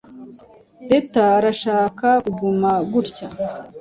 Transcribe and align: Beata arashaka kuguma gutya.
Beata 0.87 1.23
arashaka 1.39 2.07
kuguma 2.23 2.71
gutya. 2.91 3.27